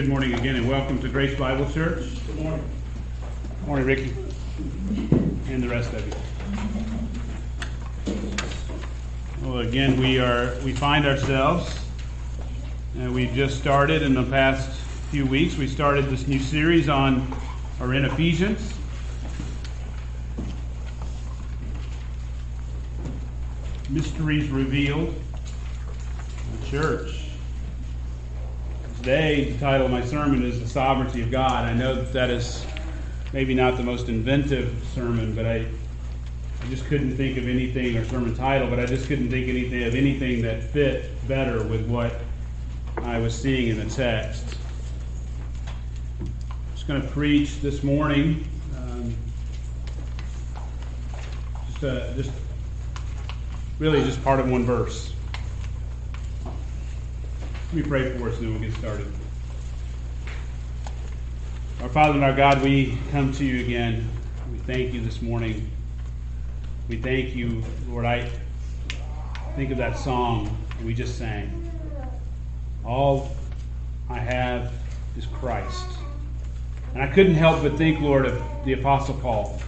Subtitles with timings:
[0.00, 2.06] Good morning again and welcome to Grace Bible Church.
[2.26, 2.64] Good morning.
[3.58, 4.14] Good morning, Ricky.
[5.52, 6.14] And the rest of you.
[9.42, 11.78] Well, again, we are we find ourselves
[12.96, 14.70] and we've just started in the past
[15.10, 15.58] few weeks.
[15.58, 17.36] We started this new series on
[17.78, 18.72] or in Ephesians.
[23.90, 25.08] Mysteries revealed.
[25.10, 27.29] In the church.
[29.00, 31.64] Today, the title of my sermon is The Sovereignty of God.
[31.64, 32.66] I know that that is
[33.32, 35.64] maybe not the most inventive sermon, but I,
[36.60, 39.84] I just couldn't think of anything, or sermon title, but I just couldn't think anything
[39.84, 42.12] of anything that fit better with what
[42.98, 44.44] I was seeing in the text.
[46.20, 46.30] I'm
[46.74, 48.46] just going to preach this morning.
[48.76, 49.14] Um,
[51.70, 52.32] just, uh, just
[53.78, 55.14] really just part of one verse.
[57.72, 59.06] Let me pray for us and then we'll get started.
[61.80, 64.08] Our Father and our God, we come to you again.
[64.50, 65.70] We thank you this morning.
[66.88, 68.06] We thank you, Lord.
[68.06, 68.28] I
[69.54, 71.70] think of that song we just sang.
[72.84, 73.36] All
[74.08, 74.72] I have
[75.16, 75.86] is Christ.
[76.94, 79.62] And I couldn't help but think, Lord, of the Apostle Paul.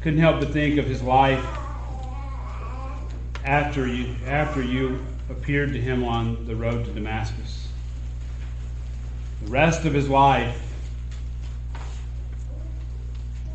[0.00, 1.44] Couldn't help but think of his life
[3.44, 4.98] after you after you
[5.32, 7.68] appeared to him on the road to Damascus.
[9.44, 10.60] The rest of his life,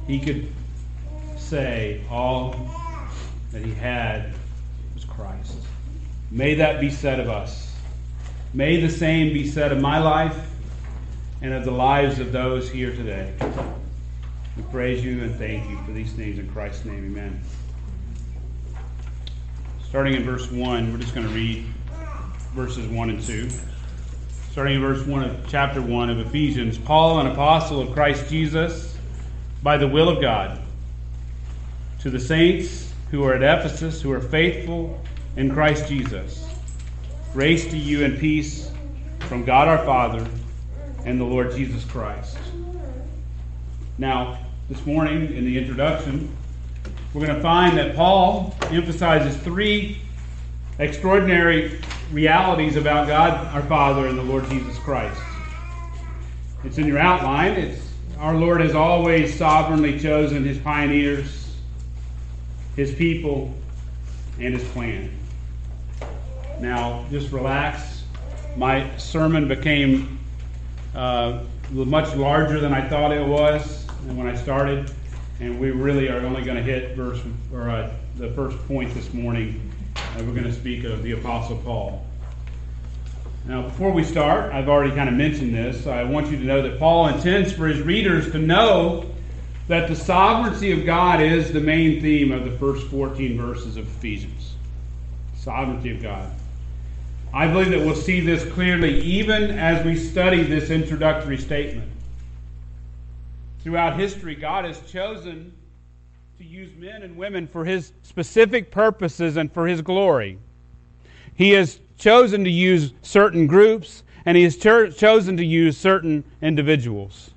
[0.06, 0.52] he could
[1.38, 2.70] say all
[3.52, 4.34] that he had
[4.94, 5.58] was Christ.
[6.30, 7.74] May that be said of us.
[8.54, 10.50] May the same be said of my life
[11.42, 13.34] and of the lives of those here today.
[14.58, 17.06] We praise you and thank you for these things in Christ's name.
[17.06, 17.40] Amen.
[19.90, 21.66] Starting in verse 1, we're just going to read
[22.54, 23.50] verses 1 and 2.
[24.52, 28.98] Starting in verse 1 of chapter 1 of Ephesians Paul, an apostle of Christ Jesus,
[29.64, 30.60] by the will of God,
[32.02, 35.02] to the saints who are at Ephesus, who are faithful
[35.38, 36.46] in Christ Jesus.
[37.32, 38.70] Grace to you and peace
[39.22, 40.28] from God our Father
[41.06, 42.38] and the Lord Jesus Christ.
[43.98, 44.38] Now,
[44.68, 46.37] this morning in the introduction,
[47.14, 50.02] we're going to find that Paul emphasizes three
[50.80, 51.80] extraordinary
[52.12, 55.20] realities about God our Father and the Lord Jesus Christ.
[56.64, 57.54] It's in your outline.
[57.54, 57.88] It's
[58.20, 61.56] our Lord has always sovereignly chosen his pioneers,
[62.76, 63.54] his people,
[64.40, 65.12] and his plan.
[66.60, 68.04] Now, just relax.
[68.56, 70.20] My sermon became
[70.96, 74.92] uh, much larger than I thought it was when I started
[75.40, 77.22] and we really are only going to hit verse
[77.54, 79.72] or uh, the first point this morning.
[80.18, 82.06] We're going to speak of the Apostle Paul.
[83.46, 85.88] Now, before we start, I've already kind of mentioned this.
[85.88, 89.10] I want you to know that Paul intends for his readers to know
[89.68, 93.88] that the sovereignty of God is the main theme of the first 14 verses of
[93.88, 94.56] Ephesians.
[95.36, 96.32] Sovereignty of God.
[97.34, 101.90] I believe that we'll see this clearly even as we study this introductory statement.
[103.68, 105.52] Throughout history, God has chosen
[106.38, 110.38] to use men and women for His specific purposes and for His glory.
[111.36, 116.24] He has chosen to use certain groups and He has cho- chosen to use certain
[116.42, 117.32] individuals.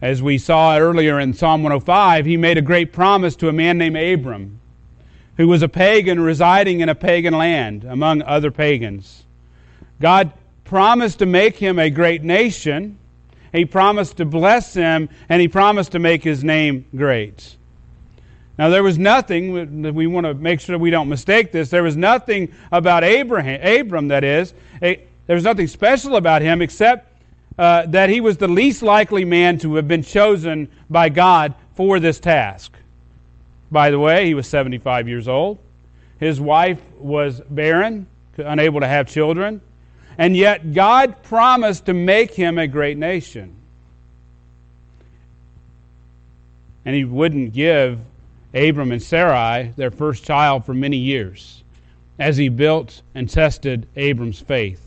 [0.00, 3.78] As we saw earlier in Psalm 105, He made a great promise to a man
[3.78, 4.60] named Abram,
[5.38, 9.24] who was a pagan residing in a pagan land among other pagans.
[10.00, 10.30] God
[10.62, 12.96] promised to make him a great nation
[13.52, 17.56] he promised to bless him, and he promised to make his name great.
[18.58, 21.96] Now, there was nothing, we want to make sure we don't mistake this, there was
[21.96, 27.10] nothing about Abraham, Abram, that is, there was nothing special about him except
[27.58, 32.00] uh, that he was the least likely man to have been chosen by God for
[32.00, 32.72] this task.
[33.70, 35.58] By the way, he was 75 years old.
[36.18, 38.06] His wife was barren,
[38.36, 39.60] unable to have children.
[40.20, 43.56] And yet, God promised to make him a great nation.
[46.84, 47.98] And he wouldn't give
[48.52, 51.64] Abram and Sarai their first child for many years
[52.18, 54.86] as he built and tested Abram's faith.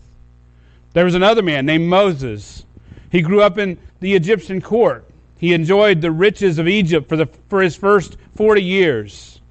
[0.93, 2.63] There was another man named Moses.
[3.11, 5.03] He grew up in the Egyptian court.
[5.39, 9.41] He enjoyed the riches of Egypt for, the, for his first 40 years,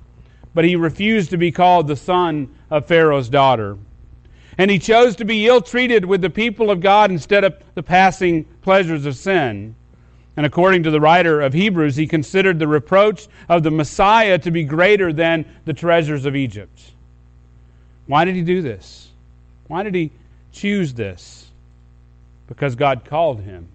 [0.55, 3.77] but he refused to be called the son of Pharaoh's daughter.
[4.59, 7.83] And he chose to be ill treated with the people of God instead of the
[7.83, 9.75] passing pleasures of sin.
[10.37, 14.51] And according to the writer of Hebrews, he considered the reproach of the Messiah to
[14.51, 16.93] be greater than the treasures of Egypt.
[18.07, 19.09] Why did he do this?
[19.69, 20.11] Why did he
[20.53, 21.51] choose this?
[22.47, 23.69] Because God called him.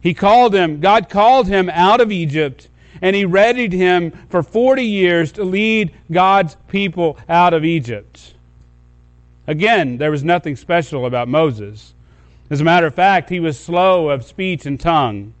[0.00, 2.68] He called him, God called him out of Egypt,
[3.00, 8.34] and he readied him for 40 years to lead God's people out of Egypt.
[9.46, 11.94] Again, there was nothing special about Moses.
[12.50, 15.34] As a matter of fact, he was slow of speech and tongue.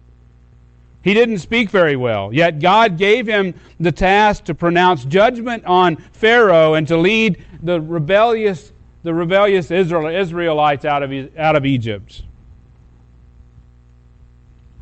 [1.02, 5.96] He didn't speak very well, yet God gave him the task to pronounce judgment on
[5.96, 8.72] Pharaoh and to lead the rebellious,
[9.02, 12.22] the rebellious Israel, Israelites out of, out of Egypt.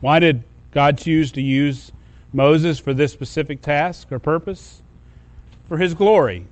[0.00, 1.90] Why did God choose to use
[2.32, 4.80] Moses for this specific task or purpose?
[5.68, 6.46] For his glory.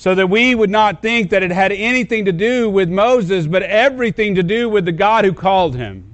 [0.00, 3.62] So that we would not think that it had anything to do with Moses, but
[3.62, 6.10] everything to do with the God who called him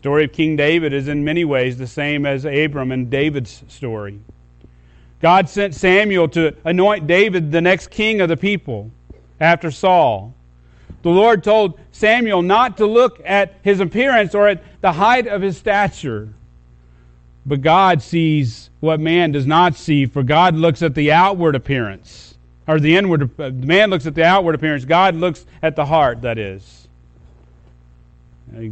[0.00, 4.18] story of King David is in many ways the same as Abram and David's story.
[5.20, 8.90] God sent Samuel to anoint David the next king of the people
[9.40, 10.32] after Saul.
[11.02, 15.42] The Lord told Samuel not to look at his appearance or at the height of
[15.42, 16.32] his stature.
[17.44, 22.34] But God sees what man does not see, for God looks at the outward appearance,
[22.66, 23.30] or the inward.
[23.38, 24.84] Uh, man looks at the outward appearance.
[24.84, 26.22] God looks at the heart.
[26.22, 26.80] That is.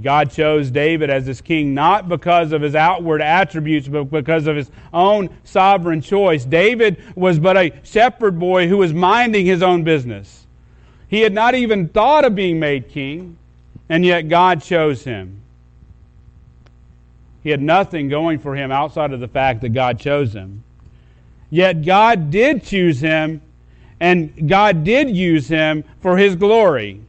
[0.02, 4.56] God chose David as his king not because of his outward attributes, but because of
[4.56, 6.44] his own sovereign choice.
[6.44, 10.46] David was but a shepherd boy who was minding his own business.
[11.08, 13.36] He had not even thought of being made king,
[13.88, 15.40] and yet God chose him.
[17.42, 20.64] He had nothing going for him outside of the fact that God chose him.
[21.50, 23.40] Yet God did choose him,
[24.00, 27.00] and God did use him for his glory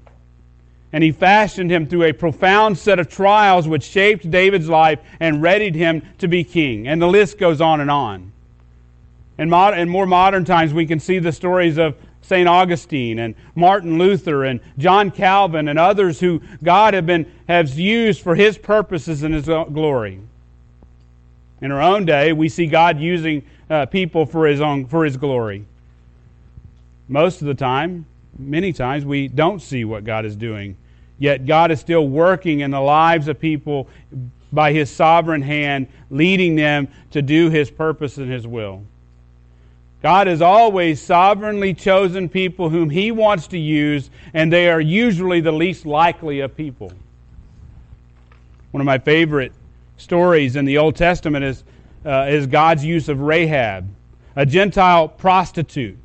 [0.91, 5.41] and he fashioned him through a profound set of trials which shaped David's life and
[5.41, 6.87] readied him to be king.
[6.87, 8.31] And the list goes on and on.
[9.37, 11.95] In, mod- in more modern times, we can see the stories of
[12.29, 12.47] St.
[12.47, 18.21] Augustine and Martin Luther and John Calvin and others who God have been, has used
[18.21, 20.19] for his purposes and his glory.
[21.61, 25.17] In our own day, we see God using uh, people for his, own, for his
[25.17, 25.65] glory.
[27.07, 28.05] Most of the time,
[28.37, 30.77] many times we don't see what God is doing.
[31.17, 33.89] Yet God is still working in the lives of people
[34.53, 38.83] by His sovereign hand, leading them to do His purpose and His will.
[40.01, 45.41] God has always sovereignly chosen people whom He wants to use, and they are usually
[45.41, 46.93] the least likely of people.
[48.71, 49.51] One of my favorite
[49.97, 51.63] stories in the Old Testament is,
[52.05, 53.89] uh, is God's use of Rahab,
[54.37, 55.97] a Gentile prostitute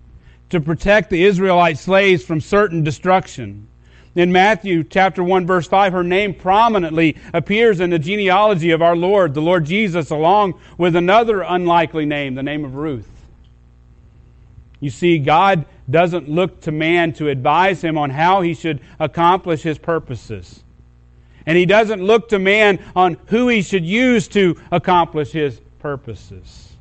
[0.50, 3.68] to protect the Israelite slaves from certain destruction.
[4.16, 8.96] In Matthew chapter 1 verse 5, her name prominently appears in the genealogy of our
[8.96, 13.13] Lord, the Lord Jesus, along with another unlikely name, the name of Ruth.
[14.84, 19.62] You see, God doesn't look to man to advise him on how he should accomplish
[19.62, 20.62] his purposes.
[21.46, 26.74] And he doesn't look to man on who he should use to accomplish his purposes.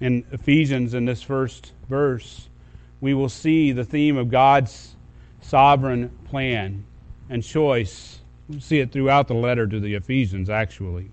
[0.00, 2.48] in Ephesians in this first verse,
[3.00, 4.96] we will see the theme of God's
[5.40, 6.84] sovereign plan
[7.28, 8.18] and choice.
[8.48, 11.10] We see it throughout the letter to the Ephesians, actually.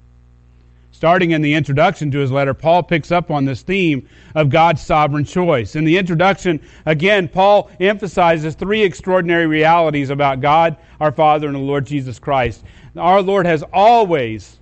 [0.97, 4.81] Starting in the introduction to his letter, Paul picks up on this theme of God's
[4.81, 5.75] sovereign choice.
[5.75, 11.60] In the introduction, again, Paul emphasizes three extraordinary realities about God, our Father, and the
[11.60, 12.63] Lord Jesus Christ.
[12.95, 14.57] Our Lord has always,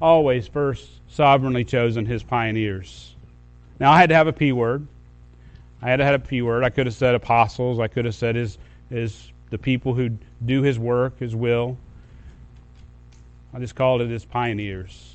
[0.00, 3.16] always first sovereignly chosen his pioneers.
[3.80, 4.86] Now, I had to have a P word.
[5.82, 6.62] I had to have a P word.
[6.62, 7.80] I could have said apostles.
[7.80, 8.56] I could have said his,
[8.88, 10.10] his, the people who
[10.46, 11.76] do his work, his will.
[13.52, 15.11] I just called it his pioneers.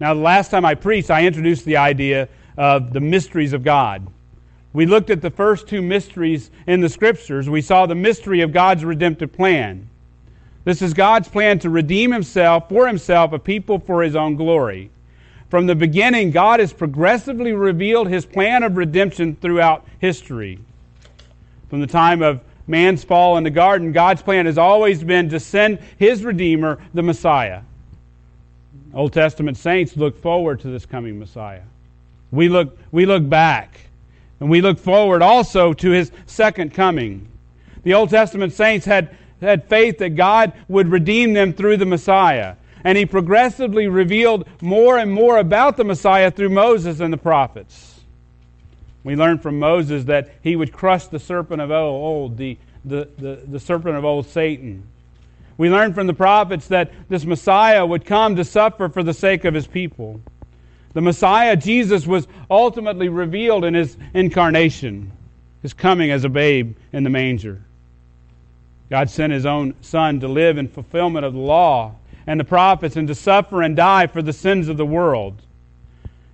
[0.00, 4.06] Now, the last time I preached, I introduced the idea of the mysteries of God.
[4.72, 7.50] We looked at the first two mysteries in the Scriptures.
[7.50, 9.88] We saw the mystery of God's redemptive plan.
[10.64, 14.90] This is God's plan to redeem himself, for himself, a people for his own glory.
[15.50, 20.60] From the beginning, God has progressively revealed his plan of redemption throughout history.
[21.68, 25.40] From the time of man's fall in the garden, God's plan has always been to
[25.40, 27.62] send his Redeemer, the Messiah.
[28.94, 31.62] Old Testament saints look forward to this coming Messiah.
[32.30, 33.80] We look, we look back,
[34.40, 37.28] and we look forward also to his second coming.
[37.82, 42.56] The Old Testament saints had, had faith that God would redeem them through the Messiah
[42.84, 48.00] and he progressively revealed more and more about the Messiah through Moses and the prophets.
[49.04, 53.42] We learn from Moses that he would crush the serpent of old, the, the, the,
[53.46, 54.86] the serpent of old Satan.
[55.60, 59.44] We learn from the prophets that this Messiah would come to suffer for the sake
[59.44, 60.18] of his people.
[60.94, 65.12] The Messiah, Jesus, was ultimately revealed in his incarnation.
[65.60, 67.62] his coming as a babe in the manger.
[68.88, 71.94] God sent his own Son to live in fulfillment of the law
[72.26, 75.42] and the prophets and to suffer and die for the sins of the world.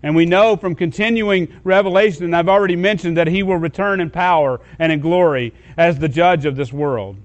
[0.05, 4.09] And we know from continuing revelation, and I've already mentioned, that he will return in
[4.09, 7.17] power and in glory as the judge of this world.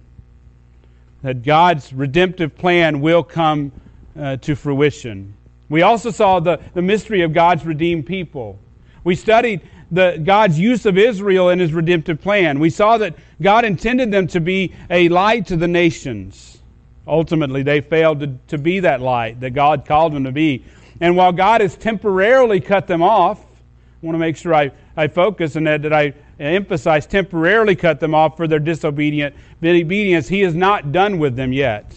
[1.23, 3.71] That God's redemptive plan will come
[4.19, 5.35] uh, to fruition.
[5.69, 8.59] We also saw the, the mystery of God's redeemed people.
[9.03, 9.61] We studied
[9.91, 12.59] the, God's use of Israel in his redemptive plan.
[12.59, 16.59] We saw that God intended them to be a light to the nations.
[17.07, 20.63] Ultimately, they failed to, to be that light that God called them to be.
[20.99, 25.07] And while God has temporarily cut them off, I want to make sure I, I
[25.07, 26.13] focus on that, that I
[26.45, 30.27] emphasize temporarily cut them off for their disobedient obedience.
[30.27, 31.95] He is not done with them yet.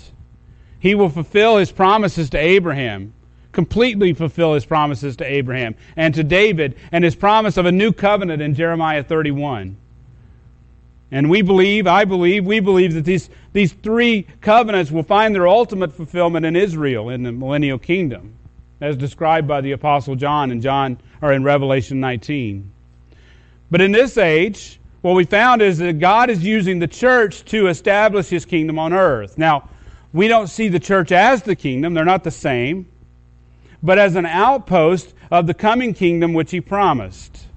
[0.78, 3.14] He will fulfill his promises to Abraham,
[3.52, 7.92] completely fulfill his promises to Abraham and to David, and his promise of a new
[7.92, 9.76] covenant in Jeremiah 31.
[11.10, 15.48] And we believe, I believe, we believe that these, these three covenants will find their
[15.48, 18.34] ultimate fulfillment in Israel in the millennial kingdom
[18.80, 22.73] as described by the apostle John in John or in Revelation 19.
[23.74, 27.66] But in this age, what we found is that God is using the church to
[27.66, 29.36] establish his kingdom on earth.
[29.36, 29.68] Now,
[30.12, 32.86] we don't see the church as the kingdom, they're not the same,
[33.82, 37.48] but as an outpost of the coming kingdom which he promised.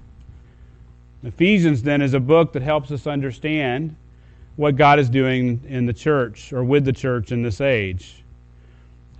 [1.22, 3.94] Ephesians, then, is a book that helps us understand
[4.56, 8.17] what God is doing in the church or with the church in this age.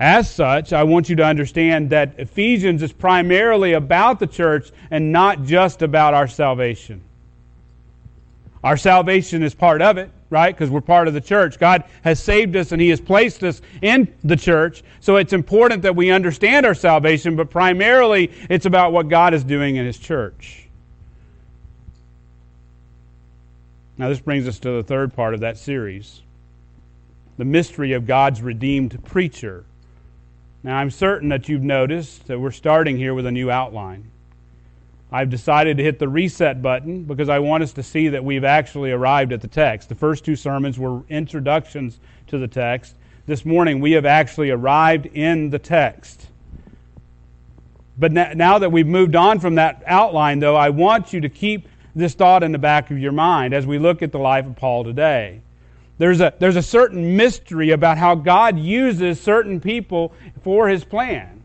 [0.01, 5.11] As such, I want you to understand that Ephesians is primarily about the church and
[5.11, 7.01] not just about our salvation.
[8.63, 10.55] Our salvation is part of it, right?
[10.55, 11.59] Because we're part of the church.
[11.59, 14.83] God has saved us and He has placed us in the church.
[15.01, 19.43] So it's important that we understand our salvation, but primarily it's about what God is
[19.43, 20.69] doing in His church.
[23.97, 26.23] Now, this brings us to the third part of that series
[27.37, 29.65] the mystery of God's redeemed preacher.
[30.63, 34.11] Now, I'm certain that you've noticed that we're starting here with a new outline.
[35.11, 38.45] I've decided to hit the reset button because I want us to see that we've
[38.45, 39.89] actually arrived at the text.
[39.89, 42.95] The first two sermons were introductions to the text.
[43.25, 46.27] This morning, we have actually arrived in the text.
[47.97, 51.69] But now that we've moved on from that outline, though, I want you to keep
[51.95, 54.57] this thought in the back of your mind as we look at the life of
[54.57, 55.41] Paul today.
[55.99, 60.13] There's a, there's a certain mystery about how God uses certain people
[60.43, 61.43] for his plan.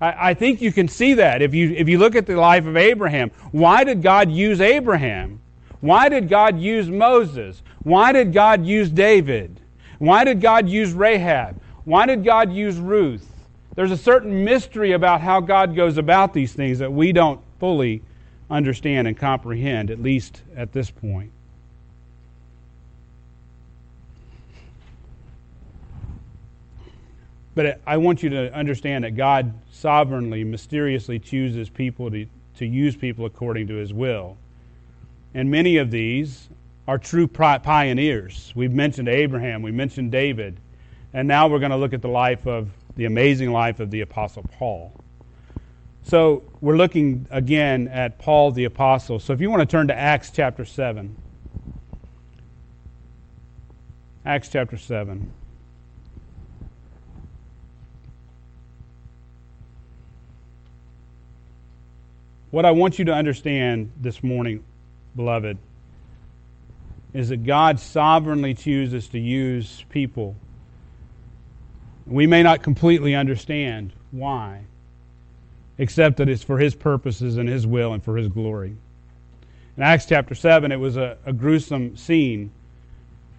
[0.00, 2.66] I, I think you can see that if you, if you look at the life
[2.66, 3.30] of Abraham.
[3.52, 5.40] Why did God use Abraham?
[5.80, 7.62] Why did God use Moses?
[7.84, 9.60] Why did God use David?
[9.98, 11.60] Why did God use Rahab?
[11.84, 13.32] Why did God use Ruth?
[13.76, 18.02] There's a certain mystery about how God goes about these things that we don't fully
[18.50, 21.30] understand and comprehend, at least at this point.
[27.56, 32.26] But I want you to understand that God sovereignly, mysteriously chooses people to,
[32.58, 34.36] to use people according to his will.
[35.32, 36.50] And many of these
[36.86, 38.52] are true pioneers.
[38.54, 40.58] We've mentioned Abraham, we mentioned David,
[41.14, 44.02] and now we're going to look at the life of the amazing life of the
[44.02, 44.92] Apostle Paul.
[46.02, 49.18] So we're looking again at Paul the Apostle.
[49.18, 51.16] So if you want to turn to Acts chapter 7.
[54.26, 55.32] Acts chapter 7.
[62.50, 64.62] What I want you to understand this morning,
[65.16, 65.58] beloved,
[67.12, 70.36] is that God sovereignly chooses to use people.
[72.06, 74.62] We may not completely understand why,
[75.76, 78.76] except that it's for His purposes and His will and for His glory.
[79.76, 82.52] In Acts chapter 7, it was a, a gruesome scene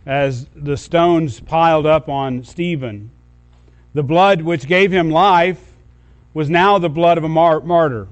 [0.06, 3.10] as the stones piled up on Stephen.
[3.94, 5.74] The blood which gave him life
[6.34, 8.08] was now the blood of a mar- martyr.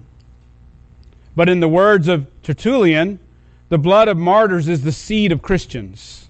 [1.35, 3.19] But in the words of Tertullian,
[3.69, 6.29] the blood of martyrs is the seed of Christians.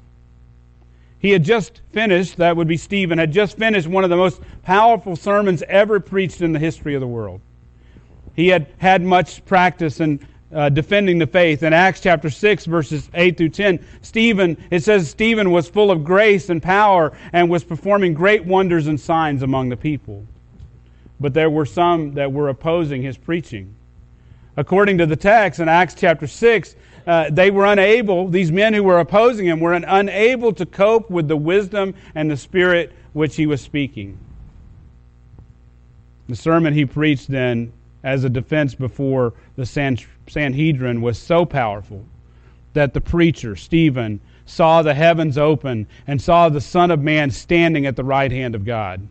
[1.20, 4.42] He had just finished, that would be Stephen, had just finished one of the most
[4.64, 7.42] powerful sermons ever preached in the history of the world.
[8.36, 11.64] He had had much practice in uh, defending the faith.
[11.64, 16.04] In Acts chapter 6, verses 8 through 10, Stephen, it says Stephen was full of
[16.04, 20.26] grace and power and was performing great wonders and signs among the people.
[21.20, 23.74] But there were some that were opposing his preaching.
[24.58, 26.76] According to the text in Acts chapter 6,
[27.08, 31.28] uh, they were unable, these men who were opposing him were unable to cope with
[31.28, 34.18] the wisdom and the spirit which he was speaking.
[36.28, 37.72] The sermon he preached then
[38.04, 39.66] as a defense before the
[40.28, 42.06] Sanhedrin was so powerful
[42.74, 47.86] that the preacher, Stephen, saw the heavens open and saw the Son of Man standing
[47.86, 49.08] at the right hand of God.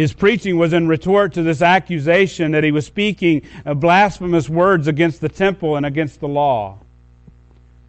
[0.00, 4.88] His preaching was in retort to this accusation that he was speaking uh, blasphemous words
[4.88, 6.78] against the temple and against the law.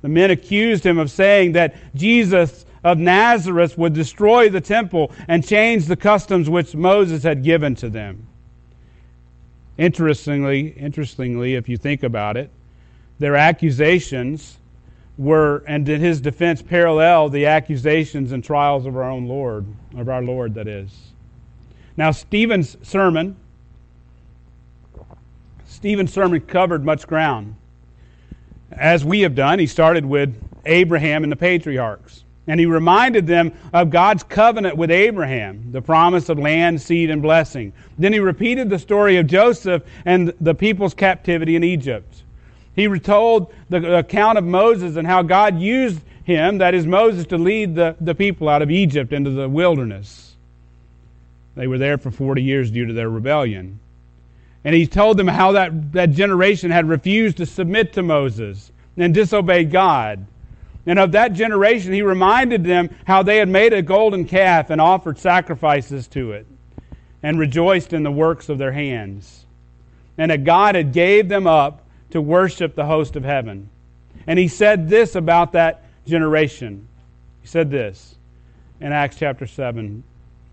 [0.01, 5.47] The men accused him of saying that Jesus of Nazareth would destroy the temple and
[5.47, 8.27] change the customs which Moses had given to them.
[9.77, 12.49] Interestingly, interestingly, if you think about it,
[13.19, 14.57] their accusations
[15.17, 19.65] were, and in his defense, parallel the accusations and trials of our own Lord,
[19.95, 21.10] of our Lord, that is.
[21.97, 23.35] Now, Stephen's sermon,
[25.65, 27.55] Stephen's sermon covered much ground.
[28.71, 30.33] As we have done, he started with
[30.65, 32.23] Abraham and the patriarchs.
[32.47, 37.21] And he reminded them of God's covenant with Abraham, the promise of land, seed, and
[37.21, 37.71] blessing.
[37.97, 42.23] Then he repeated the story of Joseph and the people's captivity in Egypt.
[42.75, 47.37] He retold the account of Moses and how God used him, that is Moses, to
[47.37, 50.30] lead the, the people out of Egypt into the wilderness.
[51.55, 53.79] They were there for 40 years due to their rebellion.
[54.63, 59.13] And he told them how that, that generation had refused to submit to Moses and
[59.13, 60.25] disobeyed God.
[60.85, 64.79] And of that generation, he reminded them how they had made a golden calf and
[64.79, 66.45] offered sacrifices to it
[67.23, 69.45] and rejoiced in the works of their hands.
[70.17, 73.69] And that God had gave them up to worship the host of heaven.
[74.27, 76.87] And he said this about that generation.
[77.41, 78.15] He said this
[78.79, 80.03] in Acts chapter 7,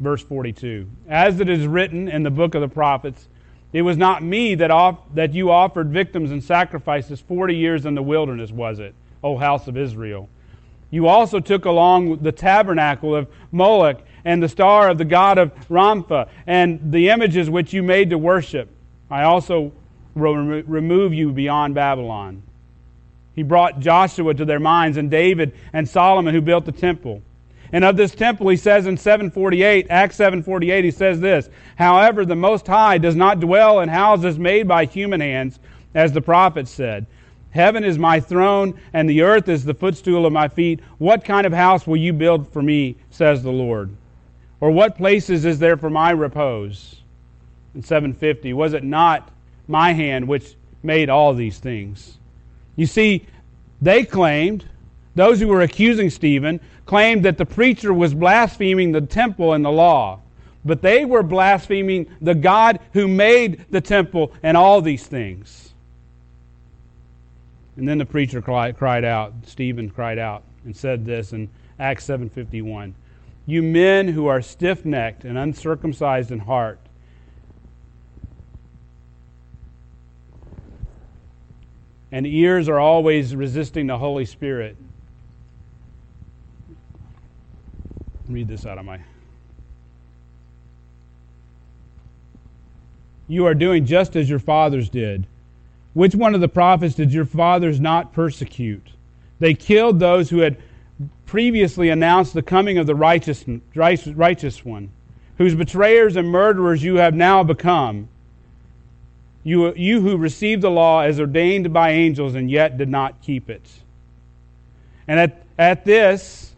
[0.00, 0.88] verse 42.
[1.09, 3.28] As it is written in the book of the prophets,
[3.73, 7.95] it was not me that, off, that you offered victims and sacrifices 40 years in
[7.95, 8.95] the wilderness, was it?
[9.23, 10.28] O house of Israel.
[10.90, 15.52] You also took along the tabernacle of Moloch and the star of the god of
[15.69, 18.71] Rempha and the images which you made to worship.
[19.11, 19.73] I also
[20.14, 22.43] will remove you beyond Babylon.
[23.35, 27.23] He brought Joshua to their minds and David and Solomon who built the temple.
[27.72, 32.34] And of this temple, he says in 748, Acts 748, he says this, However, the
[32.34, 35.58] Most High does not dwell in houses made by human hands,
[35.95, 37.06] as the prophets said.
[37.50, 40.80] Heaven is my throne, and the earth is the footstool of my feet.
[40.99, 43.95] What kind of house will you build for me, says the Lord?
[44.60, 47.02] Or what places is there for my repose?
[47.75, 49.30] In 750, was it not
[49.66, 52.19] my hand which made all these things?
[52.76, 53.26] You see,
[53.80, 54.64] they claimed,
[55.14, 59.70] those who were accusing Stephen, claimed that the preacher was blaspheming the temple and the
[59.70, 60.18] law.
[60.64, 65.72] But they were blaspheming the God who made the temple and all these things.
[67.76, 72.94] And then the preacher cried out, Stephen cried out and said this in Acts 7:51.
[73.44, 76.80] You men who are stiff-necked and uncircumcised in heart,
[82.10, 84.76] and ears are always resisting the Holy Spirit.
[88.28, 89.00] Read this out of my.
[93.26, 95.26] You are doing just as your fathers did.
[95.95, 98.86] Which one of the prophets did your fathers not persecute?
[99.38, 100.58] They killed those who had
[101.26, 104.91] previously announced the coming of the righteous, righteous one,
[105.38, 108.08] whose betrayers and murderers you have now become.
[109.43, 113.49] You, you who received the law as ordained by angels and yet did not keep
[113.49, 113.67] it.
[115.06, 116.54] And at, at this,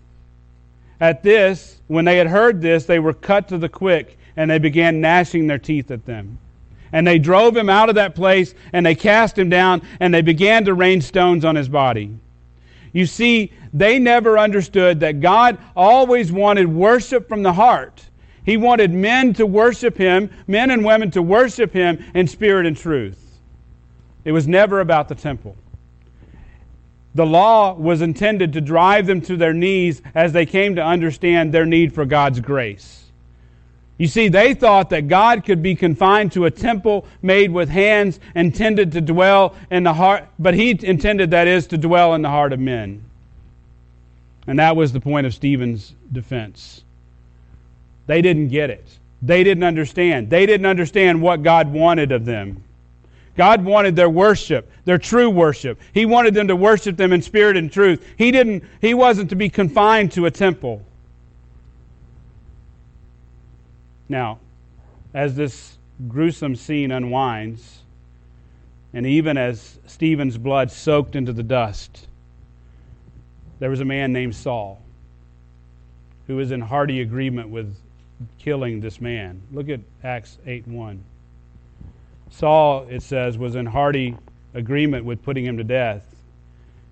[1.00, 4.58] at this, when they had heard this, they were cut to the quick, and they
[4.58, 6.38] began gnashing their teeth at them.
[6.92, 10.22] And they drove him out of that place, and they cast him down, and they
[10.22, 12.16] began to rain stones on his body.
[12.92, 18.04] You see, they never understood that God always wanted worship from the heart.
[18.44, 22.76] He wanted men to worship him, men and women to worship him in spirit and
[22.76, 23.38] truth.
[24.24, 25.56] It was never about the temple.
[27.14, 31.52] The law was intended to drive them to their knees as they came to understand
[31.52, 33.04] their need for God's grace.
[33.98, 38.18] You see, they thought that God could be confined to a temple made with hands
[38.34, 42.30] intended to dwell in the heart, but he intended, that is, to dwell in the
[42.30, 43.04] heart of men.
[44.46, 46.82] And that was the point of Stephen's defense.
[48.06, 48.86] They didn't get it.
[49.20, 50.30] They didn't understand.
[50.30, 52.64] They didn't understand what God wanted of them.
[53.40, 55.80] God wanted their worship, their true worship.
[55.94, 58.06] He wanted them to worship them in spirit and truth.
[58.18, 60.82] He didn't he wasn't to be confined to a temple.
[64.10, 64.40] Now,
[65.14, 67.78] as this gruesome scene unwinds,
[68.92, 72.08] and even as Stephen's blood soaked into the dust,
[73.58, 74.82] there was a man named Saul
[76.26, 77.74] who was in hearty agreement with
[78.38, 79.40] killing this man.
[79.50, 81.04] Look at Acts 8 1.
[82.30, 84.16] Saul, it says, was in hearty
[84.54, 86.14] agreement with putting him to death.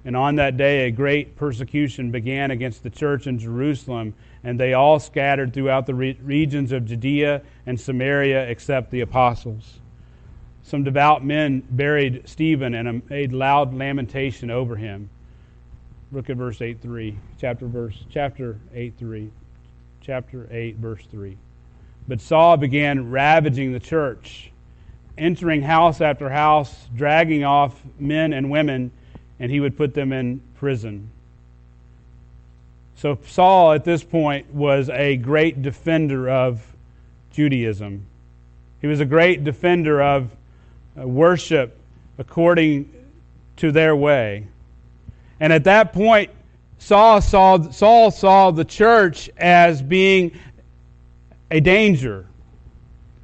[0.05, 4.75] And on that day, a great persecution began against the church in Jerusalem, and they
[4.75, 9.81] all scattered throughout the re- regions of Judea and Samaria except the apostles.
[10.63, 15.09] Some devout men buried Stephen and made loud lamentation over him.
[16.13, 17.19] Look at verse 8 3.
[17.41, 19.31] Chapter verse chapter 8 3.
[20.01, 21.37] Chapter 8, verse 3.
[22.07, 24.51] But Saul began ravaging the church,
[25.19, 28.91] entering house after house, dragging off men and women
[29.41, 31.11] and he would put them in prison.
[32.97, 36.61] So Saul, at this point, was a great defender of
[37.33, 38.05] Judaism.
[38.81, 40.31] He was a great defender of
[40.99, 41.79] uh, worship
[42.19, 42.93] according
[43.59, 44.47] to their way.
[45.39, 46.31] And at that point,
[46.81, 50.33] Saul saw, Saul saw the church as being
[51.51, 52.27] a danger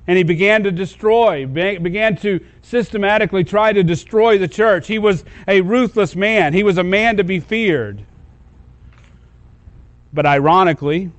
[0.07, 4.87] and he began to destroy, began to systematically try to destroy the church.
[4.87, 8.05] He was a ruthless man, he was a man to be feared.
[10.13, 11.11] But ironically,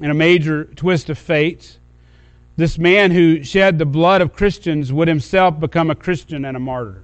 [0.00, 1.78] in a major twist of fate,
[2.56, 6.60] this man who shed the blood of Christians would himself become a Christian and a
[6.60, 7.02] martyr.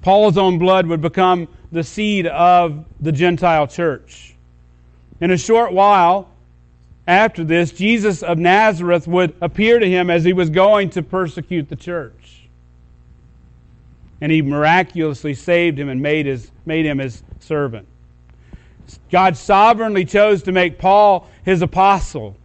[0.00, 4.34] Paul's own blood would become the seed of the Gentile church.
[5.20, 6.28] In a short while,
[7.06, 11.68] after this, Jesus of Nazareth would appear to him as he was going to persecute
[11.68, 12.48] the church.
[14.20, 17.86] And he miraculously saved him and made, his, made him his servant.
[19.10, 22.36] God sovereignly chose to make Paul his apostle.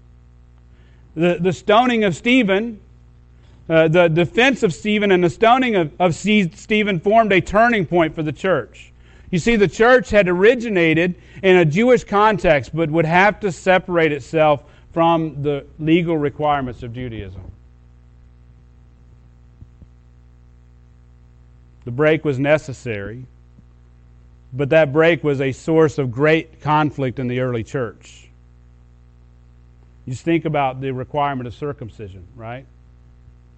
[1.15, 2.79] The, the stoning of Stephen,
[3.69, 8.15] uh, the defense of Stephen, and the stoning of, of Stephen formed a turning point
[8.15, 8.91] for the church.
[9.31, 14.11] You see, the church had originated in a Jewish context, but would have to separate
[14.11, 17.41] itself from the legal requirements of Judaism.
[21.85, 23.25] The break was necessary,
[24.51, 28.29] but that break was a source of great conflict in the early church.
[30.05, 32.65] You just think about the requirement of circumcision, right?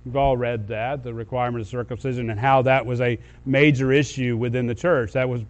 [0.05, 4.35] We've all read that, the requirement of circumcision, and how that was a major issue
[4.35, 5.13] within the church.
[5.13, 5.43] That was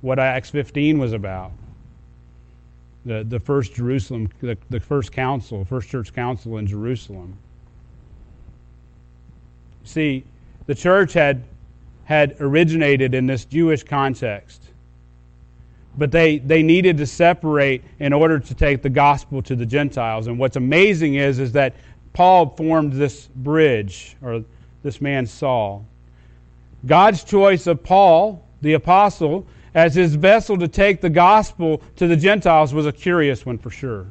[0.00, 1.52] what Acts 15 was about.
[3.04, 7.36] The, the first Jerusalem, the, the first council, first church council in Jerusalem.
[9.84, 10.24] See,
[10.66, 11.44] the church had,
[12.04, 14.62] had originated in this Jewish context,
[15.96, 20.26] but they, they needed to separate in order to take the gospel to the Gentiles.
[20.26, 21.76] And what's amazing is, is that
[22.12, 24.42] Paul formed this bridge, or
[24.82, 25.86] this man Saul.
[26.84, 32.16] God's choice of Paul, the apostle, as his vessel to take the gospel to the
[32.16, 34.06] Gentiles was a curious one for sure.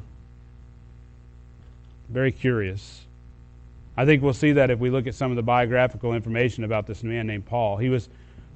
[2.08, 3.04] Very curious.
[3.96, 6.86] I think we'll see that if we look at some of the biographical information about
[6.86, 7.78] this man named Paul.
[7.78, 8.08] He was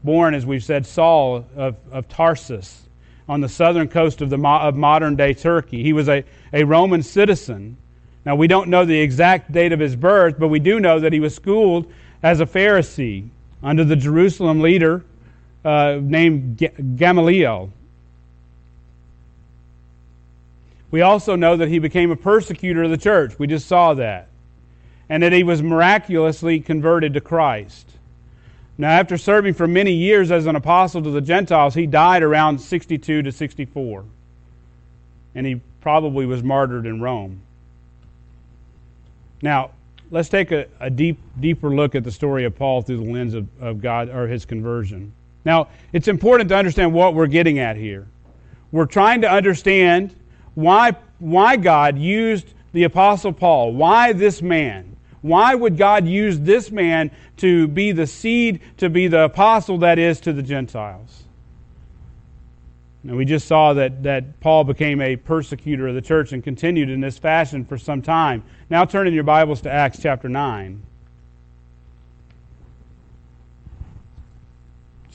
[0.04, 2.82] born, as we've said, Saul of, of Tarsus
[3.28, 5.82] on the southern coast of, the, of modern day Turkey.
[5.82, 7.76] He was a, a Roman citizen.
[8.24, 11.12] Now, we don't know the exact date of his birth, but we do know that
[11.12, 11.92] he was schooled
[12.22, 13.28] as a Pharisee
[13.64, 15.04] under the Jerusalem leader
[15.64, 16.58] uh, named
[16.96, 17.70] Gamaliel.
[20.90, 23.38] We also know that he became a persecutor of the church.
[23.38, 24.28] We just saw that.
[25.08, 27.86] And that he was miraculously converted to Christ.
[28.78, 32.60] Now, after serving for many years as an apostle to the Gentiles, he died around
[32.60, 34.04] 62 to 64.
[35.34, 37.42] And he probably was martyred in Rome.
[39.42, 39.70] Now,
[40.10, 43.34] let's take a, a deep, deeper look at the story of Paul through the lens
[43.34, 45.12] of, of God or his conversion.
[45.44, 48.06] Now, it's important to understand what we're getting at here.
[48.72, 50.14] We're trying to understand
[50.54, 53.72] why, why God used the Apostle Paul.
[53.72, 54.96] Why this man?
[55.22, 59.98] Why would God use this man to be the seed, to be the apostle that
[59.98, 61.24] is to the Gentiles?
[63.02, 66.90] And we just saw that, that Paul became a persecutor of the church and continued
[66.90, 68.44] in this fashion for some time.
[68.68, 70.82] Now turn in your Bibles to Acts chapter 9.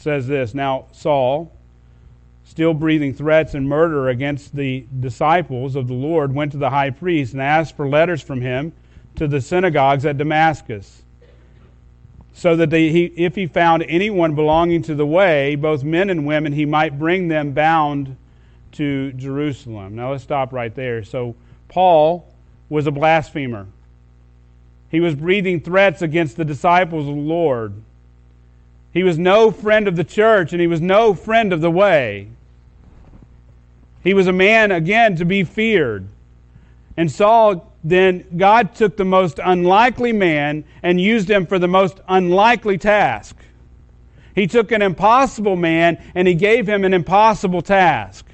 [0.06, 1.52] Says this Now, Saul,
[2.44, 6.92] still breathing threats and murder against the disciples of the Lord, went to the high
[6.92, 8.72] priest and asked for letters from him
[9.16, 11.02] to the synagogues at Damascus,
[12.34, 16.28] so that they, he, if he found anyone belonging to the way, both men and
[16.28, 18.16] women, he might bring them bound
[18.74, 19.96] to Jerusalem.
[19.96, 21.04] Now, let's stop right there.
[21.04, 21.36] So,
[21.68, 22.32] Paul
[22.70, 23.66] was a blasphemer.
[24.90, 27.74] He was breathing threats against the disciples of the Lord.
[28.96, 32.30] He was no friend of the church and he was no friend of the way.
[34.06, 36.08] He was a man, again, to be feared.
[36.96, 42.00] And Saul, then, God took the most unlikely man and used him for the most
[42.08, 43.36] unlikely task.
[44.34, 48.26] He took an impossible man and he gave him an impossible task.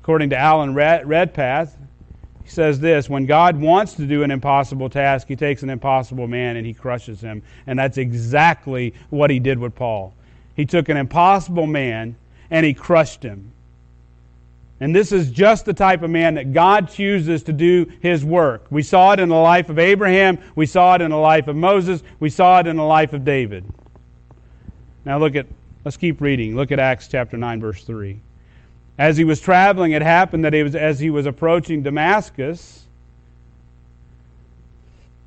[0.00, 1.75] According to Alan Redpath,
[2.46, 6.28] he says this When God wants to do an impossible task, he takes an impossible
[6.28, 7.42] man and he crushes him.
[7.66, 10.14] And that's exactly what he did with Paul.
[10.54, 12.14] He took an impossible man
[12.48, 13.50] and he crushed him.
[14.78, 18.66] And this is just the type of man that God chooses to do his work.
[18.70, 20.38] We saw it in the life of Abraham.
[20.54, 22.04] We saw it in the life of Moses.
[22.20, 23.64] We saw it in the life of David.
[25.04, 25.46] Now look at,
[25.84, 26.54] let's keep reading.
[26.54, 28.20] Look at Acts chapter 9, verse 3.
[28.98, 32.84] As he was traveling, it happened that he was, as he was approaching Damascus,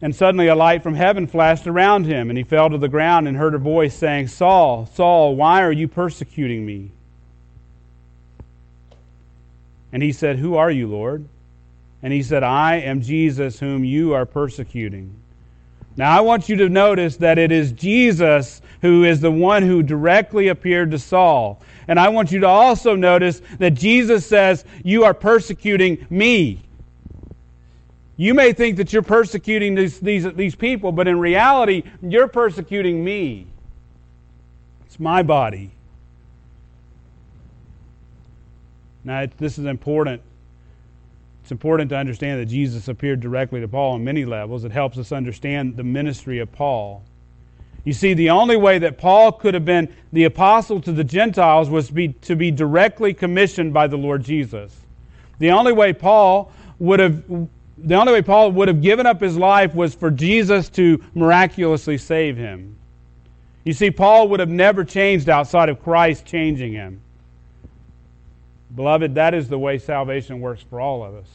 [0.02, 3.28] and suddenly a light from heaven flashed around him, and he fell to the ground
[3.28, 6.92] and heard a voice saying, Saul, Saul, why are you persecuting me?
[9.92, 11.26] And he said, Who are you, Lord?
[12.02, 15.14] And he said, I am Jesus whom you are persecuting.
[16.00, 19.84] Now, I want you to notice that it is Jesus who is the one who
[19.84, 21.62] directly appeared to Saul.
[21.90, 26.62] And I want you to also notice that Jesus says, You are persecuting me.
[28.16, 33.04] You may think that you're persecuting these, these, these people, but in reality, you're persecuting
[33.04, 33.48] me.
[34.86, 35.70] It's my body.
[39.04, 40.22] Now, this is important.
[41.50, 44.66] It's important to understand that Jesus appeared directly to Paul on many levels.
[44.66, 47.02] It helps us understand the ministry of Paul.
[47.84, 51.68] You see, the only way that Paul could have been the apostle to the Gentiles
[51.68, 54.78] was to be, to be directly commissioned by the Lord Jesus.
[55.40, 59.36] The only way Paul would have the only way Paul would have given up his
[59.36, 62.78] life was for Jesus to miraculously save him.
[63.64, 67.02] You see, Paul would have never changed outside of Christ changing him.
[68.76, 71.28] Beloved, that is the way salvation works for all of us.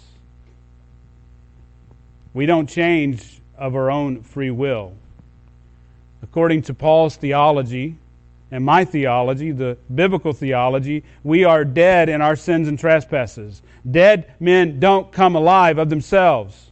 [2.32, 4.92] We don't change of our own free will.
[6.22, 7.96] According to Paul's theology
[8.50, 13.62] and my theology, the biblical theology, we are dead in our sins and trespasses.
[13.88, 16.70] Dead men don't come alive of themselves.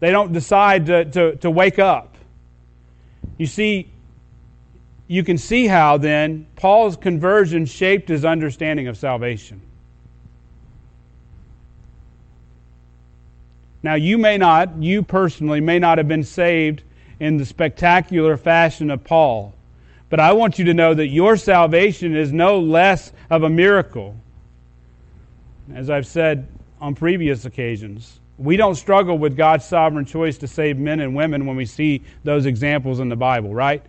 [0.00, 2.16] They don't decide to, to, to wake up.
[3.36, 3.88] You see,
[5.08, 9.62] you can see how then Paul's conversion shaped his understanding of salvation.
[13.82, 16.82] Now, you may not, you personally may not have been saved
[17.20, 19.54] in the spectacular fashion of Paul,
[20.10, 24.14] but I want you to know that your salvation is no less of a miracle.
[25.74, 26.48] As I've said
[26.80, 31.46] on previous occasions, we don't struggle with God's sovereign choice to save men and women
[31.46, 33.82] when we see those examples in the Bible, right?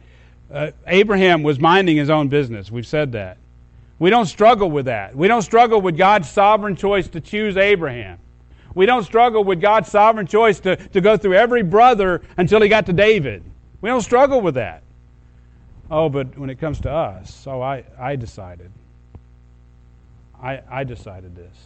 [0.51, 2.71] Uh, Abraham was minding his own business.
[2.71, 3.37] We've said that.
[3.99, 5.15] We don't struggle with that.
[5.15, 8.17] We don't struggle with God's sovereign choice to choose Abraham.
[8.73, 12.69] We don't struggle with God's sovereign choice to, to go through every brother until he
[12.69, 13.43] got to David.
[13.81, 14.83] We don't struggle with that.
[15.91, 18.71] Oh, but when it comes to us, so I, I decided.
[20.41, 21.57] I, I decided this.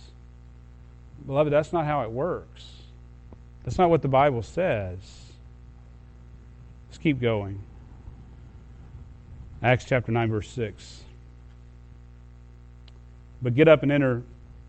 [1.26, 2.66] Beloved, that's not how it works.
[3.64, 4.98] That's not what the Bible says.
[6.90, 7.60] Let's keep going.
[9.64, 11.04] Acts chapter 9, verse 6.
[13.42, 14.22] But get up and enter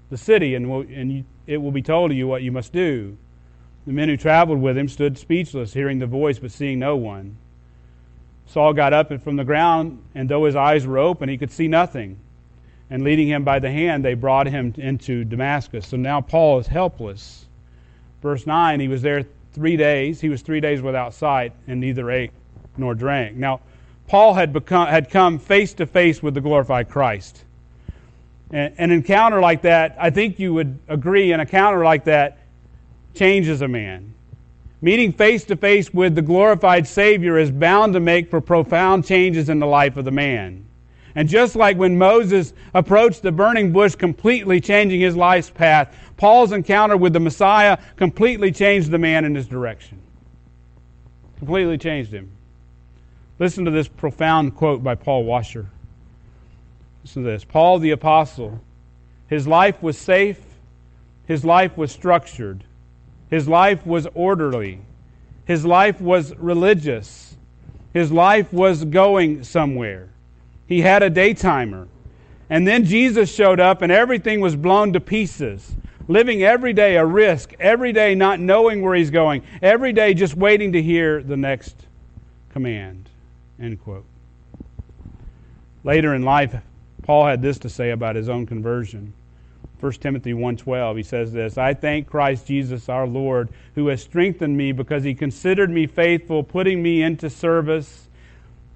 [0.09, 3.17] the city, and, and it will be told to you what you must do.
[3.87, 7.37] The men who traveled with him stood speechless, hearing the voice, but seeing no one.
[8.47, 11.51] Saul got up and from the ground, and though his eyes were open, he could
[11.51, 12.19] see nothing.
[12.89, 15.89] And leading him by the hand, they brought him into Damascus.
[15.89, 17.47] So now Paul is helpless.
[18.23, 20.21] Verse 9, he was there three days.
[20.21, 22.31] He was three days without sight, and neither ate
[22.77, 23.37] nor drank.
[23.37, 23.61] Now,
[24.07, 27.45] Paul had, become, had come face to face with the glorified Christ.
[28.51, 32.39] And an encounter like that, I think you would agree, an encounter like that
[33.15, 34.13] changes a man.
[34.83, 39.49] Meeting face to face with the glorified Savior is bound to make for profound changes
[39.49, 40.67] in the life of the man.
[41.15, 46.53] And just like when Moses approached the burning bush, completely changing his life's path, Paul's
[46.53, 49.99] encounter with the Messiah completely changed the man in his direction.
[51.39, 52.34] Completely changed him.
[53.39, 55.67] Listen to this profound quote by Paul Washer.
[57.03, 57.45] Listen to this.
[57.45, 58.61] Paul the Apostle,
[59.29, 60.41] his life was safe,
[61.27, 62.65] his life was structured,
[63.31, 64.81] his life was orderly,
[65.47, 67.37] his life was religious,
[67.93, 70.09] his life was going somewhere.
[70.67, 71.89] He had a daytimer.
[72.49, 75.75] And then Jesus showed up and everything was blown to pieces.
[76.07, 80.35] Living every day a risk, every day not knowing where he's going, every day just
[80.35, 81.75] waiting to hear the next
[82.53, 83.09] command.
[83.61, 84.05] End quote.
[85.83, 86.57] Later in life,
[87.03, 89.13] Paul had this to say about his own conversion.
[89.81, 94.57] 1 Timothy 1:12 he says this I thank Christ Jesus our Lord who has strengthened
[94.57, 98.09] me because he considered me faithful putting me into service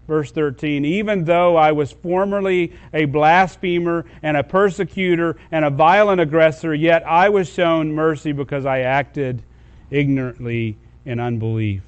[0.09, 6.21] verse 13, even though I was formerly a blasphemer and a persecutor and a violent
[6.21, 9.43] aggressor, yet I was shown mercy because I acted
[9.91, 11.83] ignorantly in unbelief.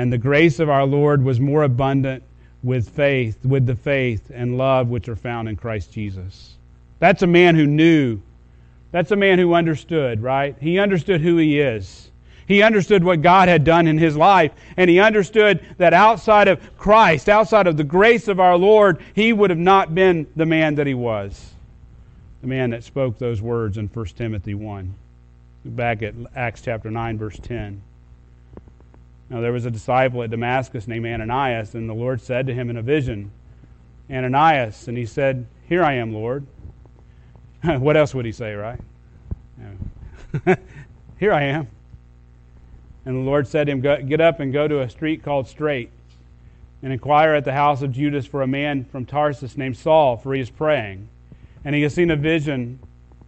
[0.00, 2.22] And the grace of our Lord was more abundant
[2.62, 6.54] with faith, with the faith and love which are found in Christ Jesus.
[7.00, 8.18] That's a man who knew.
[8.92, 10.56] That's a man who understood, right?
[10.58, 12.10] He understood who he is.
[12.48, 16.78] He understood what God had done in his life, and he understood that outside of
[16.78, 20.76] Christ, outside of the grace of our Lord, he would have not been the man
[20.76, 21.50] that he was.
[22.40, 24.94] The man that spoke those words in 1 Timothy 1.
[25.66, 27.82] Back at Acts chapter 9, verse 10.
[29.30, 32.68] Now, there was a disciple at Damascus named Ananias, and the Lord said to him
[32.68, 33.30] in a vision,
[34.10, 36.44] Ananias, and he said, Here I am, Lord.
[37.62, 38.80] what else would he say, right?
[41.18, 41.68] Here I am.
[43.04, 45.90] And the Lord said to him, Get up and go to a street called Straight,
[46.82, 50.34] and inquire at the house of Judas for a man from Tarsus named Saul, for
[50.34, 51.08] he is praying.
[51.64, 52.80] And he has seen a vision,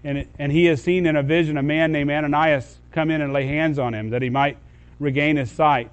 [0.02, 3.32] and, and he has seen in a vision a man named Ananias come in and
[3.32, 4.58] lay hands on him, that he might
[5.02, 5.92] regain his sight.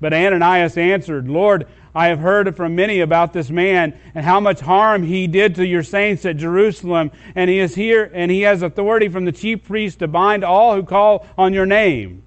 [0.00, 4.60] But Ananias answered, Lord, I have heard from many about this man and how much
[4.60, 8.62] harm he did to your saints at Jerusalem, and he is here and he has
[8.62, 12.22] authority from the chief priest to bind all who call on your name.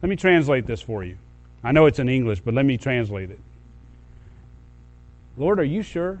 [0.00, 1.18] Let me translate this for you.
[1.64, 3.40] I know it's in English, but let me translate it.
[5.36, 6.20] Lord, are you sure?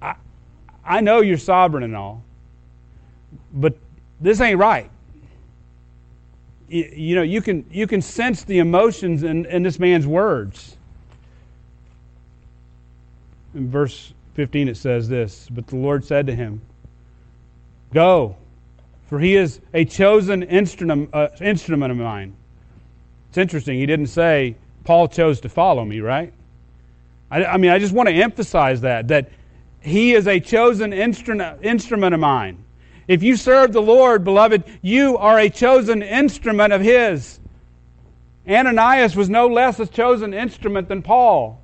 [0.00, 0.14] I,
[0.84, 2.22] I know you're sovereign and all,
[3.52, 3.76] but
[4.20, 4.88] this ain't right
[6.68, 10.76] you know, you can, you can sense the emotions in, in this man's words.
[13.54, 16.60] In verse 15, it says this But the Lord said to him,
[17.92, 18.36] Go,
[19.08, 22.34] for he is a chosen instrument, uh, instrument of mine.
[23.28, 23.78] It's interesting.
[23.78, 26.32] He didn't say, Paul chose to follow me, right?
[27.30, 29.30] I, I mean, I just want to emphasize that, that
[29.80, 32.64] he is a chosen instrument, instrument of mine.
[33.08, 37.38] If you serve the Lord, beloved, you are a chosen instrument of His.
[38.48, 41.60] Ananias was no less a chosen instrument than Paul.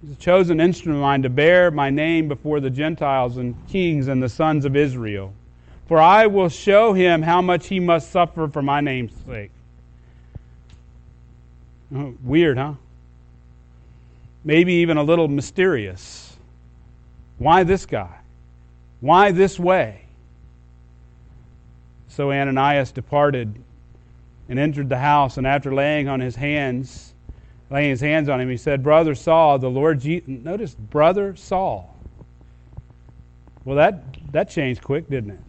[0.00, 4.08] He's a chosen instrument of mine to bear my name before the Gentiles and kings
[4.08, 5.32] and the sons of Israel.
[5.86, 9.50] For I will show him how much he must suffer for my name's sake.
[11.94, 12.74] Oh, weird, huh?
[14.44, 16.36] Maybe even a little mysterious.
[17.38, 18.18] Why this guy?
[19.00, 20.00] Why this way?
[22.08, 23.54] So Ananias departed
[24.48, 27.14] and entered the house, and after laying on his hands,
[27.70, 30.28] laying his hands on him, he said, Brother Saul, the Lord Jesus.
[30.28, 31.94] Notice, Brother Saul.
[33.64, 34.02] Well, that,
[34.32, 35.40] that changed quick, didn't it?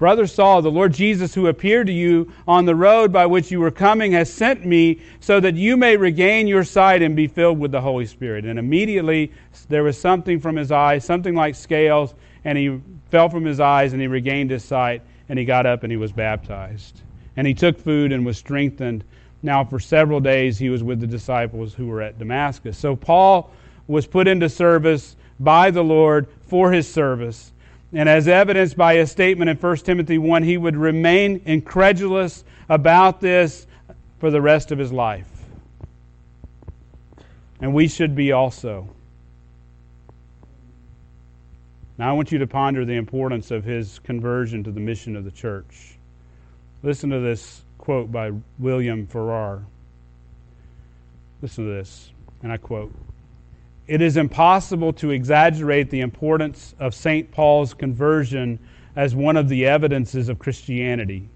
[0.00, 3.60] Brother Saul, the Lord Jesus, who appeared to you on the road by which you
[3.60, 7.58] were coming, has sent me so that you may regain your sight and be filled
[7.58, 8.46] with the Holy Spirit.
[8.46, 9.30] And immediately
[9.68, 12.14] there was something from his eyes, something like scales,
[12.46, 15.82] and he fell from his eyes and he regained his sight and he got up
[15.82, 17.02] and he was baptized.
[17.36, 19.04] And he took food and was strengthened.
[19.42, 22.78] Now, for several days, he was with the disciples who were at Damascus.
[22.78, 23.50] So, Paul
[23.86, 27.52] was put into service by the Lord for his service.
[27.92, 33.20] And as evidenced by his statement in 1 Timothy 1, he would remain incredulous about
[33.20, 33.66] this
[34.18, 35.26] for the rest of his life.
[37.60, 38.88] And we should be also.
[41.98, 45.24] Now, I want you to ponder the importance of his conversion to the mission of
[45.24, 45.98] the church.
[46.82, 49.62] Listen to this quote by William Farrar.
[51.42, 52.10] Listen to this,
[52.42, 52.92] and I quote
[53.90, 57.28] It is impossible to exaggerate the importance of St.
[57.32, 58.60] Paul's conversion
[58.94, 61.28] as one of the evidences of Christianity.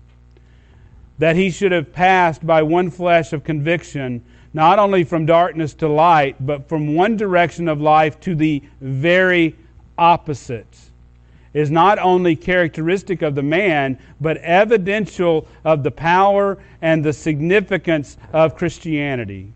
[1.19, 5.89] That he should have passed by one flesh of conviction, not only from darkness to
[5.89, 9.57] light, but from one direction of life to the very
[9.99, 10.79] opposite
[11.55, 18.17] is not only characteristic of the man, but evidential of the power and the significance
[18.33, 19.53] of Christianity.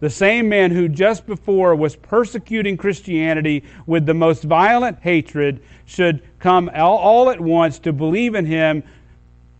[0.00, 6.22] The same man who just before was persecuting Christianity with the most violent hatred should
[6.38, 8.82] come all, at once to believe in him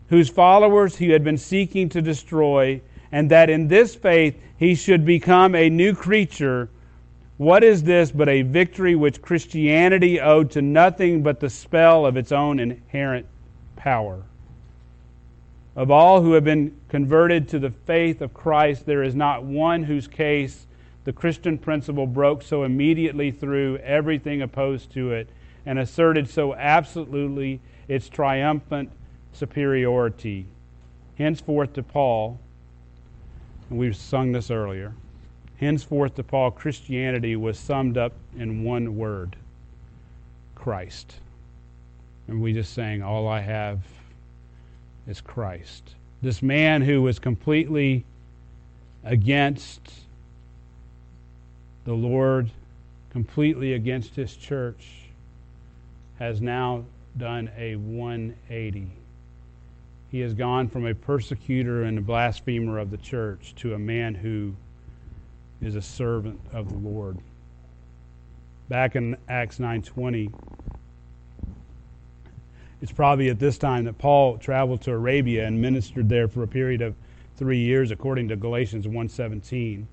[0.09, 2.81] whose followers he had been seeking to destroy,
[3.11, 6.69] and that in this faith he should become a new creature
[7.37, 12.17] what is this but a victory which Christianity owed to nothing but the spell of
[12.17, 13.27] its own inherent
[13.75, 14.23] power?
[15.77, 19.83] Of all who have been converted to the faith of Christ, there is not one
[19.83, 20.65] whose case
[21.03, 25.29] the Christian principle broke so immediately through everything opposed to it
[25.67, 28.89] and asserted so absolutely its triumphant
[29.33, 30.47] superiority.
[31.15, 32.39] Henceforth, to Paul,
[33.69, 34.95] and we've sung this earlier.
[35.57, 39.35] Henceforth to Paul, Christianity was summed up in one word
[40.55, 41.17] Christ.
[42.27, 43.79] And we just sang, All I have
[45.07, 45.95] is Christ.
[46.21, 48.05] This man who was completely
[49.03, 49.81] against
[51.85, 52.49] the Lord,
[53.11, 54.85] completely against his church,
[56.19, 56.83] has now
[57.17, 58.87] done a 180.
[60.11, 64.15] He has gone from a persecutor and a blasphemer of the church to a man
[64.15, 64.53] who
[65.61, 67.17] is a servant of the Lord.
[68.69, 70.31] Back in Acts 9:20,
[72.81, 76.47] it's probably at this time that Paul traveled to Arabia and ministered there for a
[76.47, 76.95] period of
[77.37, 79.87] 3 years according to Galatians 1:17.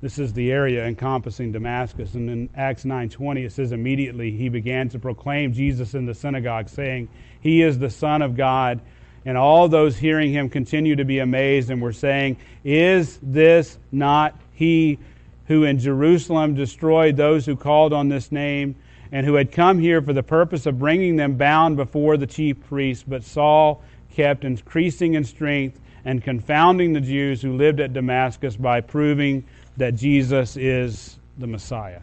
[0.00, 4.88] This is the area encompassing Damascus and in Acts 9:20 it says immediately he began
[4.88, 7.08] to proclaim Jesus in the synagogue saying,
[7.40, 8.80] "He is the son of God."
[9.26, 14.34] And all those hearing him continued to be amazed and were saying, Is this not
[14.54, 14.98] he
[15.46, 18.76] who in Jerusalem destroyed those who called on this name,
[19.12, 22.60] and who had come here for the purpose of bringing them bound before the chief
[22.68, 23.04] priests?
[23.06, 23.82] But Saul
[24.12, 29.44] kept increasing in strength and confounding the Jews who lived at Damascus by proving
[29.76, 32.00] that Jesus is the Messiah,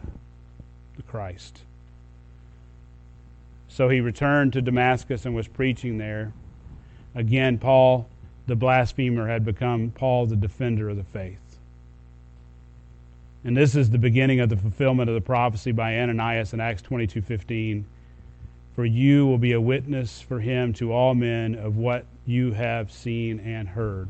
[0.96, 1.60] the Christ.
[3.68, 6.32] So he returned to Damascus and was preaching there.
[7.14, 8.08] Again, Paul,
[8.46, 11.47] the blasphemer, had become Paul, the defender of the faith.
[13.44, 16.82] And this is the beginning of the fulfillment of the prophecy by Ananias in Acts
[16.82, 17.84] 22:15.
[18.74, 22.92] For you will be a witness for him to all men of what you have
[22.92, 24.08] seen and heard.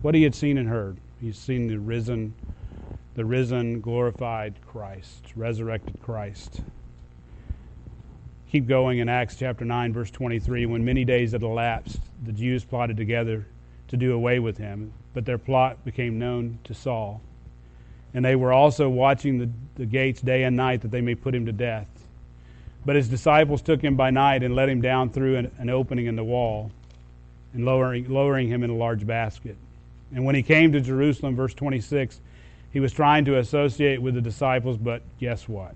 [0.00, 0.98] What he had seen and heard.
[1.20, 2.34] He's seen the risen,
[3.14, 6.62] the risen, glorified Christ, resurrected Christ
[8.52, 10.66] keep going in Acts chapter 9, verse 23.
[10.66, 13.46] When many days had elapsed, the Jews plotted together
[13.88, 17.22] to do away with him, but their plot became known to Saul.
[18.14, 21.34] And they were also watching the, the gates day and night that they may put
[21.34, 21.86] him to death.
[22.84, 26.06] But his disciples took him by night and let him down through an, an opening
[26.06, 26.70] in the wall,
[27.54, 29.56] and lowering, lowering him in a large basket.
[30.14, 32.20] And when he came to Jerusalem, verse 26,
[32.72, 35.74] he was trying to associate with the disciples, but guess what?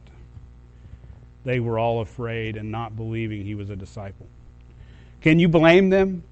[1.47, 4.26] they were all afraid and not believing he was a disciple.
[5.20, 6.24] Can you blame them?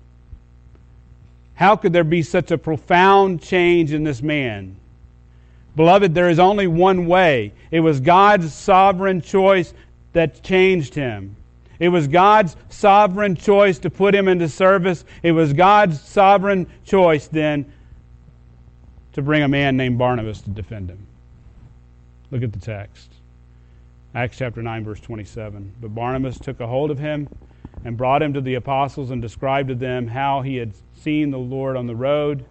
[1.55, 4.77] How could there be such a profound change in this man?
[5.77, 7.53] Beloved, there is only one way.
[7.71, 9.75] It was God's sovereign choice
[10.13, 11.37] that changed him.
[11.81, 15.05] It was God's sovereign choice to put him into service.
[15.23, 17.71] It was God's sovereign choice then
[19.15, 21.07] to bring a man named Barnabas to defend him.
[22.31, 23.11] Look at the text.
[24.15, 25.73] Acts chapter 9, verse 27.
[25.81, 27.29] But Barnabas took a hold of him
[27.85, 31.39] and brought him to the apostles and described to them how he had seen the
[31.39, 32.45] Lord on the road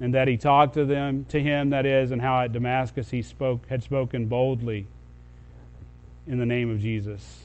[0.00, 3.22] and that he talked to them to him that is and how at Damascus he
[3.22, 4.86] spoke had spoken boldly
[6.26, 7.44] in the name of Jesus.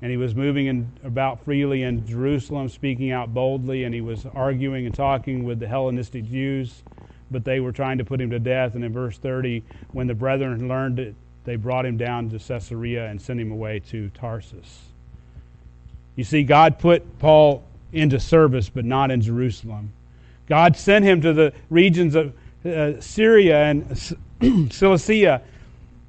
[0.00, 4.26] And he was moving in, about freely in Jerusalem, speaking out boldly, and he was
[4.34, 6.82] arguing and talking with the Hellenistic Jews,
[7.30, 8.74] but they were trying to put him to death.
[8.74, 13.06] And in verse 30, when the brethren learned it, they brought him down to Caesarea
[13.06, 14.80] and sent him away to Tarsus.
[16.16, 19.92] You see, God put Paul into service, but not in Jerusalem.
[20.46, 22.34] God sent him to the regions of
[22.64, 23.96] uh, Syria and
[24.72, 25.42] Cilicia,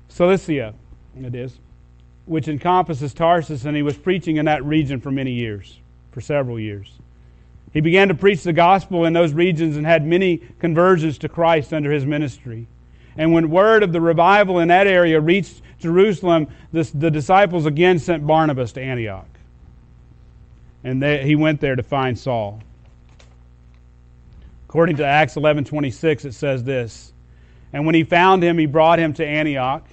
[0.09, 0.73] Cilicia,
[1.21, 1.57] it is,
[2.25, 5.79] which encompasses Tarsus, and he was preaching in that region for many years,
[6.11, 6.91] for several years.
[7.73, 11.73] He began to preach the gospel in those regions and had many conversions to Christ
[11.73, 12.67] under his ministry.
[13.17, 17.99] And when word of the revival in that area reached Jerusalem, this, the disciples again
[17.99, 19.27] sent Barnabas to Antioch.
[20.83, 22.61] And they, he went there to find Saul.
[24.73, 27.13] According to Acts 11:26 it says this,
[27.73, 29.87] and when he found him he brought him to Antioch,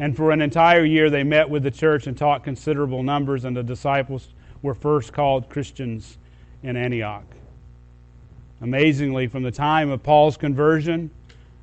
[0.00, 3.56] and for an entire year they met with the church and taught considerable numbers and
[3.56, 6.18] the disciples were first called Christians
[6.64, 7.22] in Antioch.
[8.62, 11.08] Amazingly from the time of Paul's conversion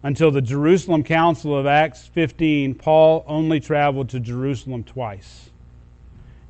[0.04, 5.50] until the Jerusalem Council of Acts 15, Paul only traveled to Jerusalem twice.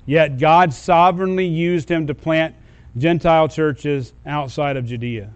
[0.06, 2.54] Yet God sovereignly used him to plant
[3.00, 5.32] Gentile churches outside of Judea.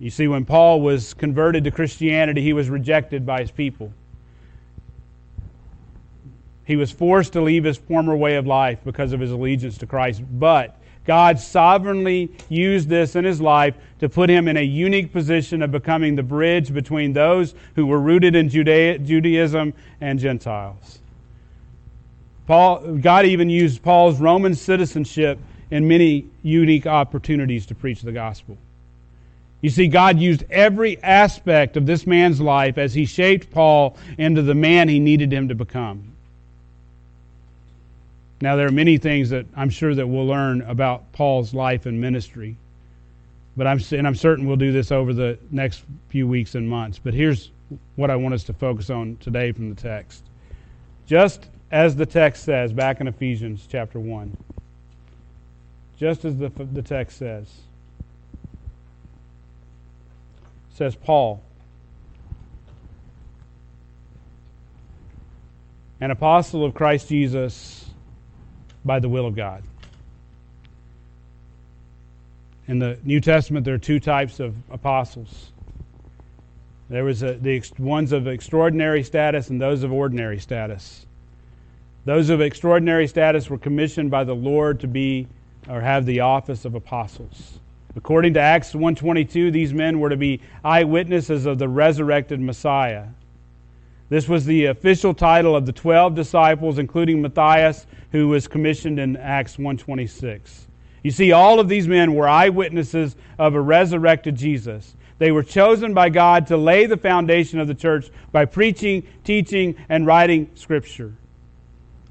[0.00, 3.92] You see, when Paul was converted to Christianity, he was rejected by his people.
[6.64, 9.86] He was forced to leave his former way of life because of his allegiance to
[9.86, 10.22] Christ.
[10.38, 15.60] But God sovereignly used this in his life to put him in a unique position
[15.62, 21.00] of becoming the bridge between those who were rooted in Judaism and Gentiles.
[22.46, 25.38] Paul, God even used Paul's Roman citizenship
[25.70, 28.56] in many unique opportunities to preach the gospel.
[29.60, 34.42] You see, God used every aspect of this man's life as he shaped Paul into
[34.42, 36.10] the man he needed him to become.
[38.40, 42.00] Now, there are many things that I'm sure that we'll learn about Paul's life and
[42.00, 42.56] ministry,
[43.54, 46.98] but I'm and I'm certain we'll do this over the next few weeks and months.
[46.98, 47.50] But here's
[47.96, 50.24] what I want us to focus on today from the text.
[51.06, 54.34] Just as the text says back in Ephesians chapter 1,
[55.98, 57.46] just as the, the text says,
[60.80, 61.42] says Paul,
[66.00, 67.84] an apostle of Christ Jesus
[68.82, 69.62] by the will of God.
[72.66, 75.52] In the New Testament, there are two types of apostles.
[76.88, 81.04] There was a, the ones of extraordinary status and those of ordinary status.
[82.06, 85.28] Those of extraordinary status were commissioned by the Lord to be
[85.68, 87.58] or have the office of apostles.
[87.96, 93.04] According to Acts 1:22, these men were to be eyewitnesses of the resurrected Messiah.
[94.08, 99.16] This was the official title of the 12 disciples including Matthias who was commissioned in
[99.16, 100.66] Acts 1:26.
[101.02, 104.94] You see all of these men were eyewitnesses of a resurrected Jesus.
[105.18, 109.74] They were chosen by God to lay the foundation of the church by preaching, teaching,
[109.88, 111.12] and writing scripture.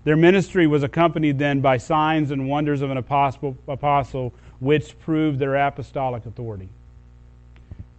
[0.04, 5.40] Their ministry was accompanied then by signs and wonders of an apostle, apostle which proved
[5.40, 6.70] their apostolic authority.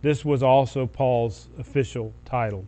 [0.02, 2.64] This was also Paul's official title.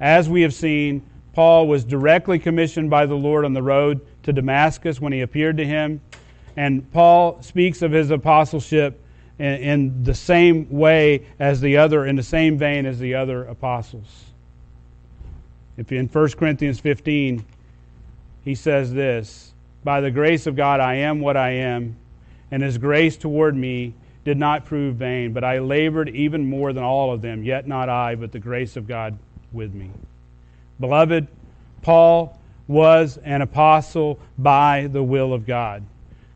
[0.00, 1.02] As we have seen,
[1.34, 5.56] Paul was directly commissioned by the Lord on the road to Damascus when he appeared
[5.58, 6.00] to him.
[6.56, 9.00] And Paul speaks of his apostleship
[9.38, 14.24] in, the same way as the other, in the same vein as the other apostles.
[15.76, 17.44] If in 1 Corinthians 15,
[18.44, 19.54] he says this
[19.84, 21.96] By the grace of God, I am what I am
[22.50, 23.94] and his grace toward me
[24.24, 27.88] did not prove vain, but I labored even more than all of them, yet not
[27.88, 29.18] I, but the grace of God
[29.52, 29.90] with me.
[30.78, 31.26] Beloved,
[31.82, 32.38] Paul
[32.68, 35.82] was an apostle by the will of God.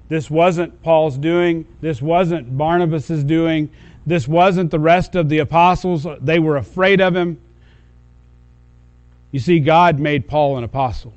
[0.08, 3.70] This wasn't Paul's doing, this wasn't Barnabas's doing,
[4.06, 6.06] this wasn't the rest of the apostles.
[6.20, 7.40] They were afraid of him.
[9.32, 11.14] You see, God made Paul an apostle.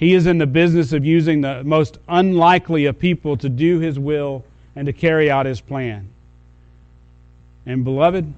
[0.00, 3.98] He is in the business of using the most unlikely of people to do His
[3.98, 6.08] will and to carry out His plan.
[7.66, 8.32] And, beloved,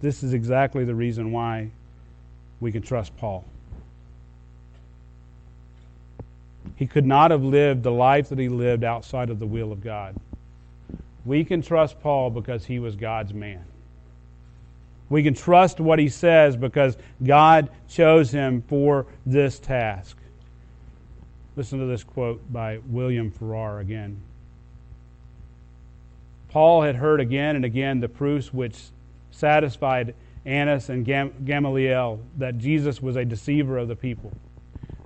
[0.00, 1.70] this is exactly the reason why
[2.60, 3.44] we can trust Paul.
[6.74, 9.80] He could not have lived the life that he lived outside of the will of
[9.80, 10.16] God.
[11.24, 13.64] We can trust Paul because he was God's man.
[15.12, 20.16] We can trust what he says because God chose him for this task.
[21.54, 24.22] Listen to this quote by William Farrar again.
[26.48, 28.74] Paul had heard again and again the proofs which
[29.32, 30.14] satisfied
[30.46, 34.32] Annas and Gamaliel that Jesus was a deceiver of the people.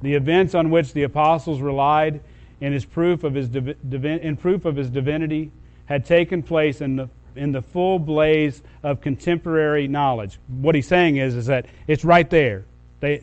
[0.03, 2.21] The events on which the apostles relied
[2.61, 5.51] in his proof of his, in proof of his divinity
[5.87, 10.39] had taken place in the in the full blaze of contemporary knowledge.
[10.49, 12.65] What he's saying is, is that it's right there.
[13.01, 13.23] They,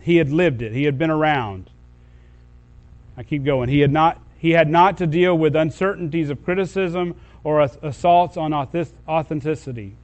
[0.00, 0.72] he had lived it.
[0.72, 1.70] He had been around.
[3.16, 3.68] I keep going.
[3.68, 8.52] He had not, he had not to deal with uncertainties of criticism or assaults on
[8.52, 9.94] authenticity.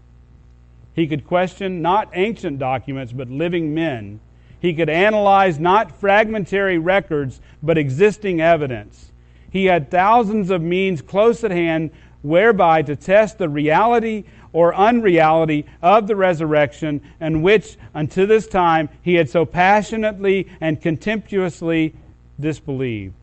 [0.95, 4.21] He could question not ancient documents, but living men.
[4.61, 9.11] He could analyze not fragmentary records, but existing evidence.
[9.51, 11.91] He had thousands of means close at hand
[12.23, 18.89] whereby to test the reality or unreality of the resurrection, and which unto this time
[19.03, 21.95] he had so passionately and contemptuously
[22.39, 23.15] disbelieved.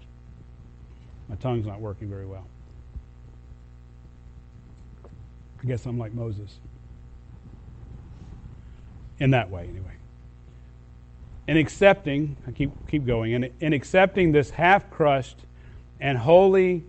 [1.27, 2.45] My tongue's not working very well.
[5.61, 6.55] I guess I'm like Moses.
[9.19, 9.95] In that way, anyway.
[11.47, 15.37] In accepting, I keep, keep going, in, in accepting this half crushed
[15.99, 16.83] and wholly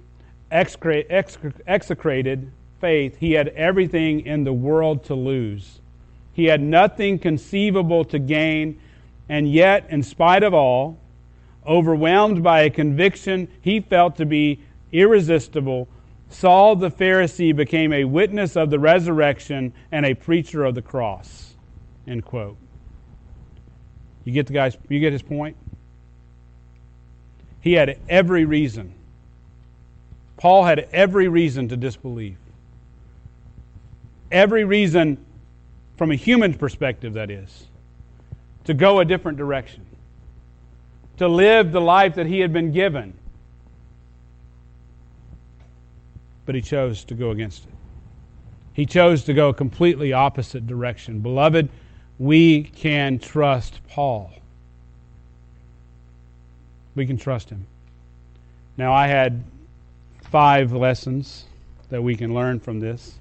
[0.50, 5.80] execrated faith, he had everything in the world to lose.
[6.32, 8.80] He had nothing conceivable to gain,
[9.28, 10.98] and yet, in spite of all,
[11.66, 14.60] overwhelmed by a conviction he felt to be
[14.92, 15.88] irresistible,
[16.30, 21.54] Saul the Pharisee became a witness of the resurrection and a preacher of the cross.
[22.06, 22.56] End quote.
[24.24, 25.56] You get the guy's you get his point?
[27.60, 28.94] He had every reason
[30.38, 32.38] Paul had every reason to disbelieve.
[34.30, 35.24] Every reason,
[35.96, 37.66] from a human perspective, that is,
[38.64, 39.84] to go a different direction,
[41.18, 43.14] to live the life that he had been given.
[46.48, 47.74] but he chose to go against it.
[48.72, 51.18] He chose to go a completely opposite direction.
[51.20, 51.68] Beloved,
[52.18, 54.32] we can trust Paul.
[56.94, 57.66] We can trust him.
[58.78, 59.44] Now, I had
[60.30, 61.44] five lessons
[61.88, 63.18] that we can learn from this,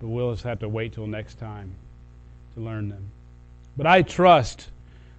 [0.00, 1.72] but we'll just have to wait till next time
[2.54, 3.04] to learn them.
[3.76, 4.68] But I trust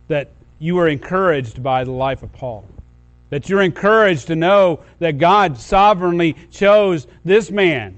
[0.07, 2.65] that you are encouraged by the life of Paul.
[3.29, 7.97] That you're encouraged to know that God sovereignly chose this man.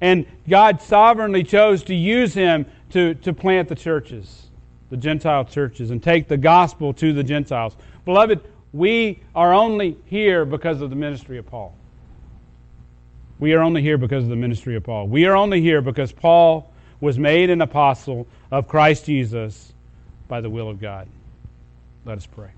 [0.00, 4.48] And God sovereignly chose to use him to, to plant the churches,
[4.90, 7.76] the Gentile churches, and take the gospel to the Gentiles.
[8.04, 8.40] Beloved,
[8.72, 11.74] we are only here because of the ministry of Paul.
[13.38, 15.08] We are only here because of the ministry of Paul.
[15.08, 19.72] We are only here because Paul was made an apostle of Christ Jesus
[20.28, 21.08] by the will of God.
[22.04, 22.50] Let us pray.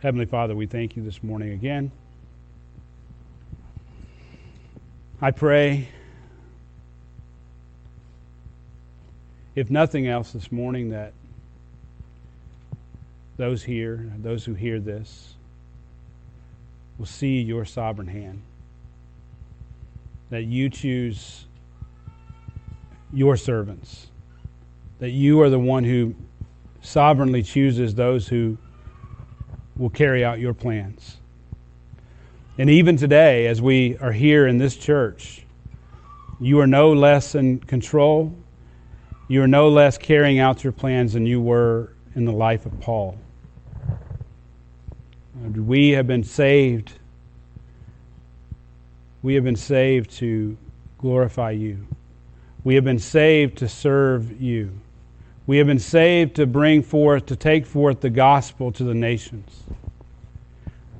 [0.00, 1.90] Heavenly Father, we thank you this morning again.
[5.20, 5.88] I pray,
[9.56, 11.14] if nothing else this morning, that
[13.36, 15.34] those here, those who hear this,
[16.98, 18.42] will see your sovereign hand.
[20.30, 21.46] That you choose
[23.12, 24.08] your servants.
[24.98, 26.14] That you are the one who
[26.82, 28.58] sovereignly chooses those who
[29.76, 31.16] will carry out your plans.
[32.58, 35.46] And even today, as we are here in this church,
[36.40, 38.34] you are no less in control.
[39.28, 42.80] You are no less carrying out your plans than you were in the life of
[42.80, 43.16] Paul.
[45.42, 46.92] We have been saved.
[49.22, 50.56] We have been saved to
[50.98, 51.86] glorify you.
[52.64, 54.72] We have been saved to serve you.
[55.46, 59.62] We have been saved to bring forth, to take forth the gospel to the nations.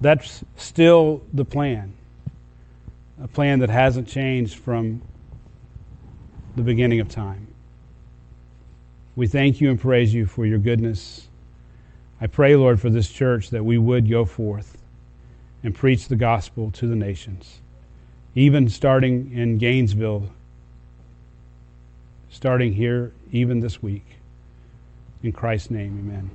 [0.01, 1.93] That's still the plan,
[3.23, 5.03] a plan that hasn't changed from
[6.57, 7.49] the beginning of time.
[9.17, 11.28] We thank you and praise you for your goodness.
[12.21, 14.79] I pray, Lord, for this church that we would go forth
[15.63, 17.61] and preach the gospel to the nations,
[18.35, 20.29] even starting in Gainesville,
[22.31, 24.05] starting here, even this week.
[25.23, 26.31] In Christ's name, amen.